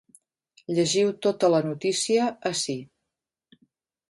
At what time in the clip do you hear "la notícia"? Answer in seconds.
1.57-2.31